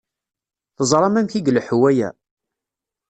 Teẓṛam 0.77 1.15
amek 1.19 1.33
i 1.35 1.41
ileḥḥu 1.49 1.77
waya? 1.81 2.09